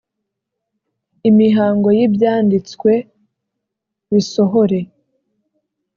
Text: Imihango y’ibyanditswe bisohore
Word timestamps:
Imihango 1.29 1.87
y’ibyanditswe 1.97 2.91
bisohore 4.11 4.79